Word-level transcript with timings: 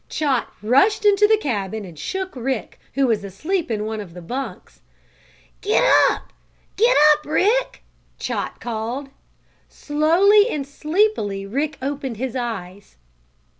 Chot 0.09 0.47
rushed 0.63 1.05
into 1.05 1.27
the 1.27 1.37
cabin 1.37 1.85
and 1.85 1.99
shook 1.99 2.35
Rick, 2.35 2.79
who 2.95 3.05
was 3.05 3.23
asleep 3.23 3.69
in 3.69 3.85
one 3.85 4.01
of 4.01 4.15
the 4.15 4.21
bunks. 4.23 4.81
"Get 5.61 5.83
up! 6.09 6.33
Get 6.75 6.97
up, 7.13 7.23
Rick!" 7.23 7.83
Chot 8.17 8.59
called. 8.59 9.09
Slowly 9.69 10.49
and 10.49 10.65
sleepily 10.65 11.45
Rick 11.45 11.77
opened 11.83 12.17
his 12.17 12.35
eyes. 12.35 12.95